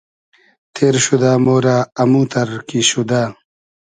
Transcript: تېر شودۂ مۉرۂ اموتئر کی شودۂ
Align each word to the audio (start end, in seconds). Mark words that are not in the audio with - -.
تېر 0.75 0.95
شودۂ 1.05 1.33
مۉرۂ 1.45 1.77
اموتئر 2.01 2.49
کی 2.67 2.79
شودۂ 2.89 3.23